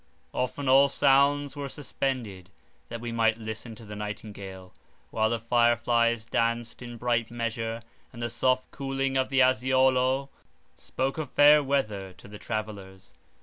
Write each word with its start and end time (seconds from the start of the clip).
Often 0.33 0.67
all 0.67 0.89
sounds 0.89 1.55
were 1.55 1.69
suspended, 1.69 2.49
that 2.89 3.01
we 3.01 3.11
might 3.11 3.37
listen 3.37 3.75
to 3.75 3.85
the 3.85 3.95
nightingale, 3.95 4.73
while 5.11 5.29
the 5.29 5.37
fire 5.39 5.75
flies 5.77 6.25
danced 6.25 6.81
in 6.81 6.97
bright 6.97 7.29
measure, 7.29 7.83
and 8.11 8.19
the 8.19 8.27
soft 8.27 8.71
cooing 8.71 9.15
of 9.15 9.29
the 9.29 9.41
aziolo 9.41 10.29
spoke 10.73 11.19
of 11.19 11.29
fair 11.29 11.61
weather 11.63 12.13
to 12.13 12.27
the 12.27 12.39
travellers. 12.39 13.13